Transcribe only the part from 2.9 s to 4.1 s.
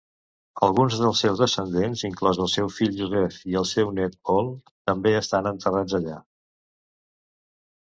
Joseph i el seu